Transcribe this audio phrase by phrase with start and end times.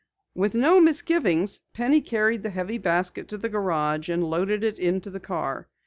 [0.33, 5.11] With no misgivings, Penny carried the heavy basket to the garage and loaded it into
[5.11, 5.67] the car.